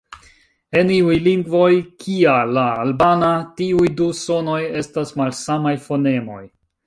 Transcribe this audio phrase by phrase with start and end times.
[0.79, 1.67] En iuj lingvoj,
[2.05, 3.29] kia la albana,
[3.61, 6.43] tiuj du sonoj estas malsamaj fonemoj.